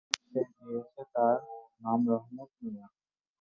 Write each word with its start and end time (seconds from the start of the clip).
যে 0.33 0.41
দিয়েছে 0.51 1.01
তার 1.13 1.37
নাম 1.81 1.99
রহমত 2.11 2.51
মিয়া। 2.63 2.87